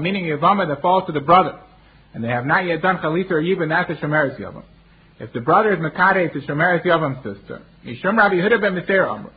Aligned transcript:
meaning 0.00 0.24
Yavama 0.24 0.66
that 0.68 0.80
falls 0.80 1.04
to 1.06 1.12
the 1.12 1.20
brother. 1.20 1.60
And 2.14 2.24
they 2.24 2.28
have 2.28 2.46
not 2.46 2.64
yet 2.64 2.80
done 2.80 2.96
Chalitza 2.96 3.32
or 3.32 3.42
Yibam, 3.42 3.68
that's 3.68 3.90
a 3.90 4.02
Shemeres 4.02 4.40
Yavam. 4.40 4.62
If 5.20 5.34
the 5.34 5.40
brother 5.40 5.74
is 5.74 5.80
Makade, 5.80 6.34
it's 6.34 6.36
a 6.42 6.50
Shemeres 6.50 6.82
Yavam 6.82 7.16
sister. 7.16 7.60
Yishum 7.84 8.16
Rabbi 8.16 8.36
Yehuda 8.36 8.58
ben 8.58 8.72
Mesera 8.72 9.10
Amr. 9.10 9.30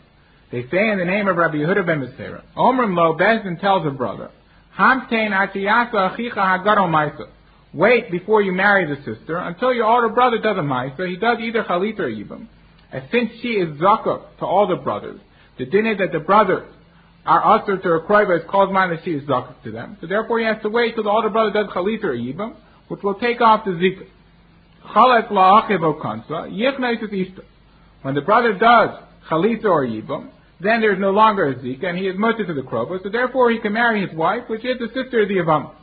They 0.49 0.61
say 0.71 0.91
in 0.91 0.97
the 0.97 1.03
name 1.03 1.27
of 1.27 1.35
Rabbi 1.35 1.57
Yehuda 1.57 1.85
ben 1.85 1.99
Mesera. 2.07 2.41
Omrim 2.55 2.95
Lo, 2.95 3.17
Beis 3.17 3.43
Din 3.43 3.57
tells 3.57 3.83
the 3.83 3.91
brother, 3.91 4.31
Hamtein 4.77 5.31
Achiyasa 5.31 6.15
Achicha 6.15 6.37
Hagaro 6.37 6.87
Maisa. 6.87 7.27
Wait 7.73 8.09
before 8.09 8.41
you 8.41 8.53
marry 8.53 8.85
the 8.85 8.95
sister 9.03 9.35
until 9.35 9.73
your 9.73 9.87
older 9.87 10.07
brother 10.07 10.37
does 10.37 10.57
a 10.57 10.61
Maisa. 10.61 11.05
He 11.05 11.17
does 11.17 11.39
either 11.41 11.65
Chalitza 11.65 11.99
or 11.99 12.09
Yibam. 12.09 12.47
And 12.93 13.03
since 13.11 13.29
she 13.41 13.49
is 13.49 13.77
Zakah 13.77 14.37
to 14.39 14.45
all 14.45 14.65
the 14.65 14.77
brothers, 14.77 15.19
the 15.59 15.65
din 15.65 15.85
is 15.85 15.97
that 15.99 16.13
the 16.13 16.19
brothers 16.19 16.67
are 17.25 17.59
usher 17.59 17.77
to 17.77 17.83
her 17.83 17.99
kroiva 17.99 18.39
is 18.39 18.45
called 18.49 18.69
she 19.03 19.11
is 19.11 19.23
zakah 19.27 19.61
to 19.63 19.71
them. 19.71 19.97
So 20.01 20.07
therefore 20.07 20.39
he 20.39 20.45
has 20.45 20.57
to 20.63 20.69
wait 20.69 20.95
till 20.95 21.03
the 21.03 21.09
older 21.09 21.29
brother 21.29 21.51
does 21.51 21.67
chalitza 21.67 22.05
or 22.05 22.15
yibam, 22.15 22.55
which 22.87 23.03
will 23.03 23.15
take 23.15 23.41
off 23.41 23.65
the 23.65 23.71
zikah. 23.71 24.07
Chalet 24.93 25.27
la'achiv 25.29 25.81
okansa, 25.81 26.49
yichnais 26.49 27.03
ishta. 27.03 27.43
When 28.01 28.15
the 28.15 28.21
brother 28.21 28.53
does 28.53 28.99
chalitza 29.29 29.65
or 29.65 29.85
yibam, 29.85 30.31
then 30.61 30.79
there 30.79 30.93
is 30.93 30.99
no 30.99 31.11
longer 31.11 31.49
a 31.49 31.55
zika, 31.55 31.85
and 31.85 31.97
he 31.97 32.07
is 32.07 32.17
mutter 32.17 32.45
to 32.45 32.53
the 32.53 32.61
krova, 32.61 33.03
so 33.03 33.09
therefore 33.09 33.51
he 33.51 33.59
can 33.59 33.73
marry 33.73 34.05
his 34.05 34.15
wife, 34.15 34.43
which 34.47 34.63
is 34.65 34.79
the 34.79 34.87
sister 34.87 35.21
of 35.21 35.27
the 35.27 35.35
Yavama. 35.35 35.73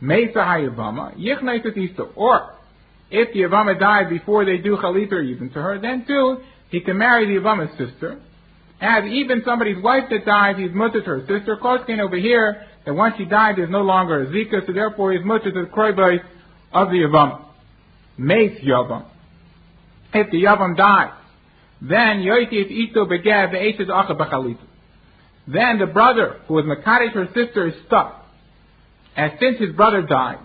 Mesa 0.00 0.38
hayavama, 0.38 1.16
yichnais 1.18 1.64
ishta. 1.64 2.08
Or, 2.16 2.54
if 3.10 3.32
the 3.34 3.40
Yavama 3.40 3.78
died 3.78 4.08
before 4.08 4.44
they 4.44 4.58
do 4.58 4.76
chalitza 4.76 5.12
or 5.12 5.22
yibam 5.22 5.52
to 5.52 5.60
her, 5.60 5.78
then 5.80 6.04
too, 6.06 6.38
he 6.70 6.80
can 6.80 6.96
marry 6.96 7.26
the 7.26 7.40
Yavama's 7.40 7.70
sister, 7.76 8.20
as 8.80 9.04
even 9.04 9.42
somebody's 9.44 9.82
wife 9.82 10.04
that 10.10 10.26
dies, 10.26 10.56
he's 10.58 10.72
mutter 10.72 11.00
to 11.00 11.06
her 11.06 11.20
sister. 11.20 11.56
Koskin 11.56 11.98
over 11.98 12.16
here, 12.16 12.66
that 12.84 12.94
once 12.94 13.14
she 13.16 13.24
died, 13.24 13.56
there's 13.56 13.70
no 13.70 13.82
longer 13.82 14.22
a 14.22 14.26
zika, 14.26 14.66
so 14.66 14.72
therefore 14.72 15.12
he's 15.12 15.24
mutter 15.24 15.50
to 15.50 15.62
the 15.62 15.68
kroibais 15.68 16.20
of 16.72 16.88
the 16.88 16.96
yavam. 16.96 17.44
Mace 18.18 18.60
yavam. 18.62 19.06
If 20.12 20.30
the 20.30 20.44
yavam 20.44 20.76
dies, 20.76 21.12
then 21.80 22.20
yoitif 22.20 22.70
ito 22.70 23.06
begav 23.06 23.52
ve'eshes 23.52 23.88
acha 23.88 24.16
b'chalitza. 24.16 24.58
Then 25.48 25.78
the 25.78 25.86
brother 25.86 26.40
who 26.46 26.54
was 26.54 26.64
makadish 26.64 27.12
her 27.12 27.28
sister 27.34 27.68
is 27.68 27.74
stuck. 27.86 28.24
And 29.16 29.32
since 29.40 29.58
his 29.58 29.74
brother 29.74 30.02
died, 30.02 30.38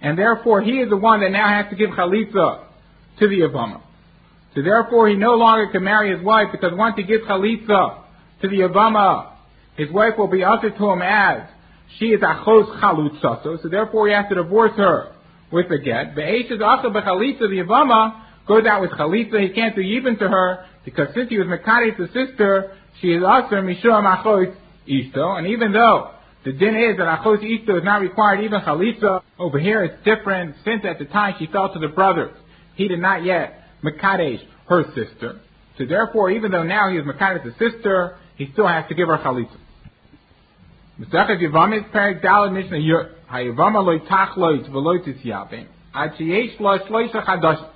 and 0.00 0.18
therefore 0.18 0.62
he 0.62 0.78
is 0.78 0.88
the 0.88 0.96
one 0.96 1.20
that 1.20 1.30
now 1.30 1.48
has 1.48 1.70
to 1.70 1.76
give 1.76 1.90
chalitza 1.90 2.64
to 3.18 3.28
the 3.28 3.40
yavama. 3.40 3.82
So 4.56 4.62
therefore, 4.62 5.10
he 5.10 5.16
no 5.16 5.34
longer 5.34 5.70
can 5.70 5.84
marry 5.84 6.16
his 6.16 6.24
wife 6.24 6.46
because 6.50 6.72
once 6.72 6.96
he 6.96 7.02
gives 7.02 7.24
chalitza 7.24 7.98
to 8.40 8.48
the 8.48 8.60
Yavama, 8.60 9.32
his 9.76 9.90
wife 9.90 10.14
will 10.16 10.28
be 10.28 10.42
ushered 10.42 10.78
to 10.78 10.90
him 10.90 11.02
as 11.02 11.42
she 11.98 12.06
is 12.06 12.22
achos 12.22 12.80
chalutzaso. 12.80 13.62
So 13.62 13.68
therefore, 13.68 14.08
he 14.08 14.14
has 14.14 14.24
to 14.30 14.36
divorce 14.36 14.72
her 14.78 15.12
with 15.52 15.68
the 15.68 15.78
get. 15.78 16.14
The 16.14 16.22
Be'eshes 16.22 16.60
acha 16.60 16.86
b'chalitza, 16.86 17.40
the 17.40 17.64
Yavama 17.64 18.22
goes 18.48 18.64
out 18.64 18.80
with 18.80 18.92
chalitza. 18.92 19.46
He 19.46 19.50
can't 19.50 19.76
do 19.76 19.82
even 19.82 20.16
to 20.20 20.26
her 20.26 20.64
because 20.86 21.08
since 21.14 21.28
he 21.28 21.36
was 21.36 21.46
mekadis 21.46 21.98
the 21.98 22.06
sister, 22.06 22.78
she 23.02 23.08
is 23.08 23.22
aser 23.22 23.60
mishum 23.60 24.06
achos 24.06 24.56
isto. 24.88 25.36
And 25.36 25.48
even 25.48 25.72
though 25.72 26.12
the 26.46 26.52
din 26.52 26.76
is 26.76 26.96
that 26.96 27.20
achos 27.20 27.44
isto 27.44 27.76
is 27.76 27.84
not 27.84 28.00
required 28.00 28.40
even 28.40 28.62
chalitza, 28.62 29.20
over 29.38 29.58
here 29.58 29.84
it's 29.84 30.02
different. 30.02 30.56
Since 30.64 30.86
at 30.86 30.98
the 30.98 31.04
time 31.04 31.34
she 31.38 31.46
fell 31.46 31.74
to 31.74 31.78
the 31.78 31.88
brothers, 31.88 32.34
he 32.74 32.88
did 32.88 33.00
not 33.00 33.22
yet 33.22 33.64
Makadesh, 33.84 34.40
her 34.68 34.84
sister. 34.94 35.40
So 35.78 35.86
therefore, 35.86 36.30
even 36.30 36.50
though 36.50 36.62
now 36.62 36.90
he 36.90 36.96
is 36.96 37.04
Makadesh, 37.04 37.44
the 37.44 37.70
sister, 37.70 38.18
he 38.36 38.48
still 38.52 38.66
has 38.66 38.88
to 38.88 38.94
give 38.94 39.08
her 39.08 39.18
chalitza. 39.18 39.56
Mesachet 41.00 41.42
Yavamis 41.42 41.90
Perik 41.90 42.22
Dalad 42.22 42.52
Mishnah 42.52 42.78
Yud. 42.78 43.12
Hayavama 43.30 43.84
loy 43.84 43.98
tachloit 43.98 44.68
v'loy 44.70 45.04
tisyavim. 45.06 45.66
Ad 45.94 46.12
sheyesh 46.18 46.58
lo 46.60 46.78
shloisha 46.78 47.24
chadash. 47.24 47.68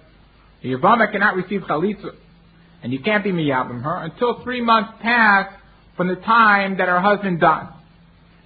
The 0.63 0.71
Yavama 0.71 1.11
cannot 1.13 1.37
receive 1.37 1.63
chalitza. 1.63 2.15
And 2.83 2.93
you 2.93 3.01
can't 3.01 3.23
be 3.23 3.31
miyabim 3.31 3.83
her 3.83 3.97
until 4.05 4.43
three 4.43 4.63
months 4.63 4.93
pass 5.03 5.53
from 5.97 6.09
the 6.09 6.17
time 6.17 6.79
that 6.79 6.89
her 6.89 7.01
husband 7.01 7.41
died. 7.41 7.69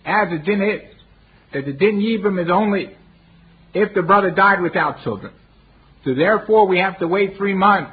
As 0.05 0.29
the 0.29 0.39
din 0.39 0.61
is, 0.61 0.95
that 1.53 1.65
the 1.65 1.73
din 1.73 2.01
yibam 2.01 2.43
is 2.43 2.51
only 2.51 2.97
if 3.75 3.95
the 3.95 4.03
brother 4.03 4.31
died 4.31 4.61
without 4.61 5.03
children. 5.05 5.33
So 6.05 6.15
therefore, 6.15 6.67
we 6.67 6.79
have 6.79 6.99
to 6.99 7.09
wait 7.09 7.37
three 7.37 7.55
months 7.55 7.93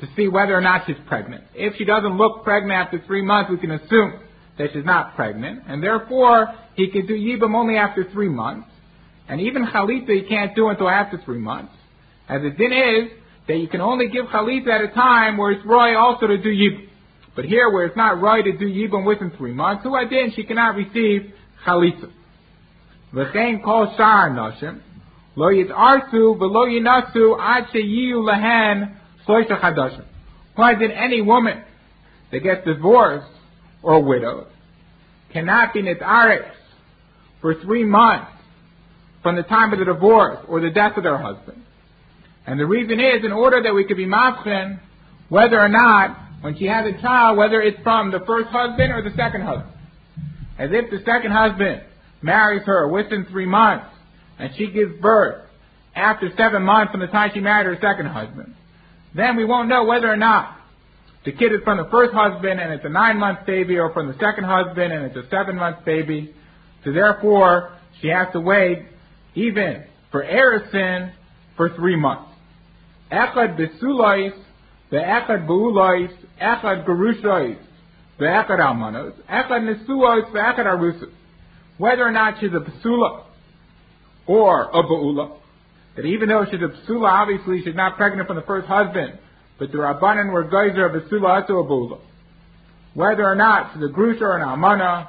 to 0.00 0.08
see 0.16 0.26
whether 0.26 0.56
or 0.56 0.60
not 0.60 0.86
she's 0.86 0.96
pregnant. 1.06 1.44
If 1.54 1.76
she 1.76 1.84
doesn't 1.84 2.16
look 2.16 2.44
pregnant 2.44 2.72
after 2.72 3.02
three 3.06 3.22
months, 3.22 3.50
we 3.50 3.58
can 3.58 3.70
assume 3.70 4.20
that 4.58 4.70
she's 4.72 4.84
not 4.84 5.14
pregnant, 5.14 5.62
and 5.68 5.82
therefore 5.82 6.52
he 6.74 6.88
can 6.88 7.06
do 7.06 7.14
yibam 7.14 7.54
only 7.54 7.76
after 7.76 8.10
three 8.10 8.28
months, 8.28 8.68
and 9.28 9.40
even 9.40 9.66
chalitza 9.66 10.08
he 10.08 10.28
can't 10.28 10.54
do 10.56 10.68
until 10.68 10.88
after 10.88 11.20
three 11.24 11.38
months. 11.38 11.72
As 12.28 12.42
the 12.42 12.50
din 12.50 12.72
is 12.72 13.10
that 13.48 13.56
you 13.56 13.68
can 13.68 13.80
only 13.80 14.08
give 14.08 14.26
chalitza 14.26 14.68
at 14.68 14.80
a 14.80 14.94
time 14.94 15.36
where 15.36 15.52
it's 15.52 15.64
roy 15.64 15.96
also 15.96 16.26
to 16.26 16.38
do 16.38 16.48
yibam. 16.48 16.88
But 17.34 17.46
here, 17.46 17.70
where 17.70 17.86
it's 17.86 17.96
not 17.96 18.20
roy 18.20 18.42
to 18.42 18.58
do 18.58 18.66
yibam 18.66 19.06
within 19.06 19.30
three 19.38 19.52
months, 19.52 19.84
who 19.84 19.96
adin 19.96 20.32
she 20.34 20.44
cannot 20.44 20.74
receive 20.74 21.32
chalitza. 21.66 22.10
V'chein 23.14 23.62
kol 23.62 23.94
shar 23.96 24.30
nashim. 24.30 24.80
Why 25.34 25.54
did 25.54 25.70
any 30.90 31.22
woman 31.22 31.64
that 32.30 32.42
gets 32.42 32.66
divorced 32.66 33.32
or 33.82 34.02
widowed 34.02 34.46
cannot 35.32 35.72
be 35.72 35.82
nitaris 35.82 36.50
for 37.40 37.54
three 37.62 37.84
months 37.84 38.30
from 39.22 39.36
the 39.36 39.42
time 39.42 39.72
of 39.72 39.78
the 39.78 39.86
divorce 39.86 40.44
or 40.48 40.60
the 40.60 40.70
death 40.70 40.98
of 40.98 41.02
their 41.02 41.16
husband? 41.16 41.62
And 42.46 42.60
the 42.60 42.66
reason 42.66 43.00
is 43.00 43.24
in 43.24 43.32
order 43.32 43.62
that 43.62 43.74
we 43.74 43.84
could 43.84 43.96
be 43.96 44.06
mafchen 44.06 44.80
whether 45.30 45.58
or 45.58 45.68
not 45.70 46.18
when 46.42 46.58
she 46.58 46.66
has 46.66 46.84
a 46.86 47.00
child, 47.00 47.38
whether 47.38 47.62
it's 47.62 47.80
from 47.82 48.10
the 48.10 48.20
first 48.26 48.50
husband 48.50 48.92
or 48.92 49.00
the 49.00 49.16
second 49.16 49.42
husband. 49.42 49.72
As 50.58 50.70
if 50.72 50.90
the 50.90 50.98
second 51.06 51.30
husband 51.30 51.82
marries 52.20 52.64
her 52.64 52.86
within 52.88 53.24
three 53.30 53.46
months 53.46 53.86
and 54.38 54.50
she 54.56 54.70
gives 54.70 55.00
birth 55.00 55.44
after 55.94 56.30
seven 56.36 56.62
months 56.62 56.90
from 56.90 57.00
the 57.00 57.06
time 57.06 57.30
she 57.34 57.40
married 57.40 57.66
her 57.66 57.78
second 57.80 58.06
husband, 58.06 58.54
then 59.14 59.36
we 59.36 59.44
won't 59.44 59.68
know 59.68 59.84
whether 59.84 60.10
or 60.10 60.16
not 60.16 60.56
the 61.24 61.32
kid 61.32 61.52
is 61.52 61.60
from 61.64 61.78
the 61.78 61.88
first 61.90 62.12
husband 62.12 62.60
and 62.60 62.72
it's 62.72 62.84
a 62.84 62.88
nine 62.88 63.18
month 63.18 63.46
baby 63.46 63.78
or 63.78 63.92
from 63.92 64.08
the 64.08 64.14
second 64.14 64.44
husband 64.44 64.92
and 64.92 65.04
it's 65.06 65.16
a 65.16 65.28
seven 65.30 65.56
month 65.56 65.84
baby. 65.84 66.34
So 66.84 66.92
therefore, 66.92 67.78
she 68.00 68.08
has 68.08 68.28
to 68.32 68.40
wait 68.40 68.86
even 69.34 69.84
for 70.10 70.24
Erisin 70.24 71.12
for 71.56 71.70
three 71.76 71.96
months. 71.96 72.30
Echad 73.12 73.56
besulais, 73.56 74.32
the 74.90 74.96
echad 74.96 75.46
beulais, 75.46 76.10
echad 76.40 76.86
gerushais, 76.86 77.58
the 78.18 78.24
echad 78.24 78.58
almanos, 78.58 79.14
echad 79.30 79.62
nesuos, 79.62 80.32
the 80.32 80.38
echad. 80.38 81.12
Whether 81.78 82.02
or 82.02 82.10
not 82.10 82.40
she's 82.40 82.50
a 82.50 82.60
besula 82.60 83.24
or 84.26 84.64
a 84.64 84.82
ba'ula. 84.82 85.36
That 85.96 86.04
even 86.04 86.28
though 86.28 86.44
she's 86.50 86.60
a 86.60 86.90
psula, 86.90 87.08
obviously 87.08 87.62
she's 87.64 87.74
not 87.74 87.96
pregnant 87.96 88.26
from 88.26 88.36
the 88.36 88.42
first 88.42 88.66
husband, 88.66 89.18
but 89.58 89.70
the 89.72 89.78
rabbanan 89.78 90.32
were 90.32 90.44
geyser 90.44 90.86
of 90.86 90.94
a 90.94 91.00
psula 91.08 91.46
to 91.46 91.54
a 91.54 91.64
ba'ula. 91.64 92.00
Whether 92.94 93.24
or 93.24 93.34
not 93.34 93.72
she's 93.72 93.82
a 93.82 93.88
grusha 93.92 94.22
or 94.22 94.36
an 94.36 94.42
almana, 94.42 95.08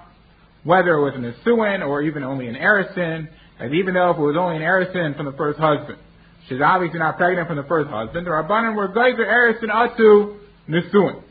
whether 0.63 0.94
it 0.94 1.03
was 1.03 1.13
an 1.16 1.24
asuin 1.24 1.85
or 1.85 2.01
even 2.01 2.24
only 2.24 2.47
an 2.47 2.56
erisin, 2.56 3.28
and 3.59 3.74
even 3.75 3.94
though 3.94 4.12
if 4.12 4.18
it 4.18 4.22
was 4.22 4.35
only 4.38 4.57
an 4.57 4.62
erisin 4.62 5.16
from 5.16 5.25
the 5.25 5.34
first 5.34 5.59
husband, 5.59 5.97
she's 6.47 6.62
obviously 6.63 7.00
not 7.00 7.18
pregnant 7.18 7.47
from 7.47 7.57
the 7.57 7.63
first 7.63 7.90
husband, 7.90 8.25
the 8.25 8.31
rabbanan 8.31 8.75
were 8.75 8.88
geyser 8.88 9.25
erison 9.25 9.69
atu 9.69 10.40
nesuin. 10.69 11.22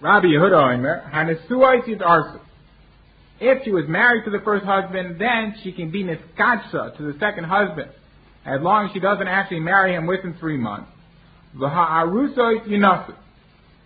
Rabbi 0.00 0.26
Yehuda 0.26 0.74
Omer, 0.74 1.10
hanesuais 1.12 1.88
is 1.88 1.98
arsa. 1.98 2.40
If 3.40 3.64
she 3.64 3.70
was 3.70 3.86
married 3.88 4.24
to 4.26 4.30
the 4.30 4.40
first 4.40 4.66
husband, 4.66 5.18
then 5.18 5.54
she 5.62 5.72
can 5.72 5.90
be 5.90 6.04
niskatsha 6.04 6.96
to 6.96 7.12
the 7.12 7.18
second 7.18 7.44
husband, 7.44 7.90
as 8.44 8.60
long 8.60 8.86
as 8.86 8.92
she 8.92 9.00
doesn't 9.00 9.26
actually 9.26 9.60
marry 9.60 9.94
him 9.94 10.06
within 10.06 10.34
three 10.38 10.58
months. 10.58 10.90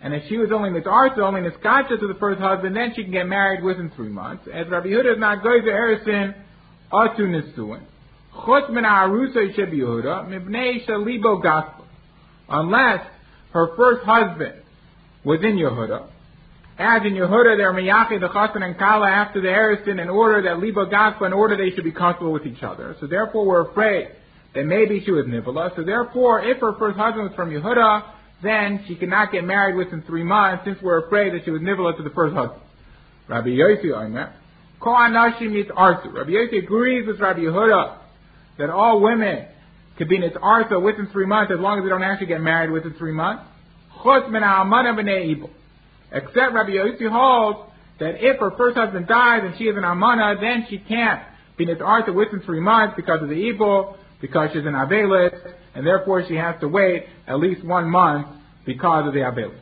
And 0.02 0.12
if 0.12 0.28
she 0.28 0.36
was 0.36 0.50
only 0.52 0.70
mitarsa, 0.70 1.18
only 1.18 1.40
niskatsha 1.40 2.00
to 2.00 2.06
the 2.08 2.16
first 2.18 2.40
husband, 2.40 2.76
then 2.76 2.92
she 2.94 3.04
can 3.04 3.12
get 3.12 3.26
married 3.28 3.62
within 3.62 3.90
three 3.94 4.08
months. 4.08 4.46
As 4.52 4.68
Rabbi 4.68 4.88
Yehuda 4.88 5.14
is 5.14 5.18
not 5.18 5.42
going 5.42 5.62
to 5.62 5.70
Erison, 5.70 6.34
atu 6.92 7.20
nisuin. 7.20 7.82
Chutz 8.34 8.70
min 8.70 8.84
Yehuda, 8.84 10.26
mibnei 10.28 10.84
shalibo. 10.84 11.40
Unless 12.48 13.06
her 13.52 13.76
first 13.76 14.04
husband 14.04 14.62
was 15.24 15.40
in 15.42 15.56
Yehuda, 15.56 16.08
as 16.78 17.02
in 17.04 17.12
Yehuda, 17.12 17.56
they're 17.56 17.72
Miyachi, 17.72 18.20
the 18.20 18.28
Chassan 18.28 18.62
and 18.62 18.76
Kala 18.76 19.08
after 19.08 19.40
the 19.40 19.48
Erison 19.48 20.02
in 20.02 20.08
order 20.08 20.42
that 20.42 20.58
Liba 20.58 20.86
Gaspa, 20.86 21.26
in 21.26 21.32
order 21.32 21.56
they 21.56 21.74
should 21.74 21.84
be 21.84 21.92
comfortable 21.92 22.32
with 22.32 22.46
each 22.46 22.62
other. 22.62 22.96
So 23.00 23.06
therefore 23.06 23.46
we're 23.46 23.70
afraid 23.70 24.08
that 24.54 24.64
maybe 24.64 25.02
she 25.04 25.12
was 25.12 25.24
Nivola. 25.26 25.74
So 25.76 25.84
therefore, 25.84 26.44
if 26.44 26.58
her 26.58 26.76
first 26.78 26.98
husband 26.98 27.28
was 27.28 27.34
from 27.36 27.50
Yehuda, 27.50 28.02
then 28.42 28.84
she 28.88 28.96
cannot 28.96 29.30
get 29.30 29.44
married 29.44 29.76
within 29.76 30.02
three 30.02 30.24
months 30.24 30.64
since 30.64 30.78
we're 30.82 31.06
afraid 31.06 31.32
that 31.34 31.44
she 31.44 31.50
was 31.50 31.62
nivola 31.62 31.96
to 31.96 32.02
the 32.02 32.10
first 32.10 32.34
husband. 32.34 32.60
Rabbi 33.28 33.48
Yossi 33.48 33.92
Omer, 33.92 34.34
Ko 34.80 34.90
Anashi 34.90 35.50
meets 35.50 35.70
Arthur. 35.74 36.10
Rabbi 36.10 36.30
Yossi 36.30 36.62
agrees 36.62 37.06
with 37.06 37.20
Rabbi 37.20 37.40
Yehuda 37.40 37.98
that 38.58 38.70
all 38.70 39.00
women 39.00 39.46
could 39.96 40.08
be 40.08 40.16
its 40.16 40.36
Arthur 40.40 40.80
within 40.80 41.08
three 41.12 41.26
months 41.26 41.52
as 41.52 41.60
long 41.60 41.78
as 41.78 41.84
they 41.84 41.88
don't 41.88 42.02
actually 42.02 42.26
get 42.26 42.40
married 42.40 42.70
within 42.70 42.94
three 42.94 43.12
months. 43.12 43.44
Except 46.14 46.54
Rabbi 46.54 46.70
Yossi 46.70 47.10
holds 47.10 47.70
that 47.98 48.24
if 48.24 48.38
her 48.38 48.52
first 48.56 48.76
husband 48.76 49.08
dies 49.08 49.42
and 49.44 49.56
she 49.58 49.64
is 49.64 49.76
an 49.76 49.82
almana, 49.82 50.40
then 50.40 50.66
she 50.70 50.78
can't 50.78 51.20
be 51.56 51.66
Arthur 51.80 52.12
within 52.12 52.40
three 52.40 52.60
months 52.60 52.94
because 52.96 53.20
of 53.22 53.28
the 53.28 53.34
evil, 53.34 53.96
because 54.20 54.50
she's 54.52 54.64
an 54.64 54.72
avelis, 54.72 55.34
and 55.74 55.86
therefore 55.86 56.24
she 56.26 56.34
has 56.34 56.58
to 56.60 56.68
wait 56.68 57.06
at 57.26 57.38
least 57.38 57.64
one 57.64 57.90
month 57.90 58.28
because 58.64 59.06
of 59.06 59.12
the 59.12 59.20
avelis. 59.20 59.52